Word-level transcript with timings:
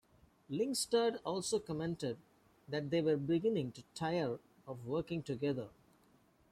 Lyngstad 0.49 1.19
also 1.23 1.59
commented 1.59 2.17
that 2.67 2.89
they 2.89 3.01
were 3.01 3.17
beginning 3.17 3.71
to 3.73 3.83
tire 3.93 4.39
of 4.65 4.87
working 4.87 5.21
together. 5.21 5.67